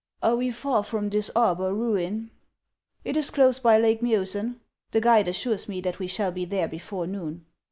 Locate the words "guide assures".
4.99-5.69